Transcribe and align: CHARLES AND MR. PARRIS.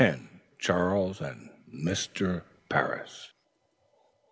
CHARLES 0.57 1.21
AND 1.21 1.51
MR. 1.71 2.41
PARRIS. 2.69 3.33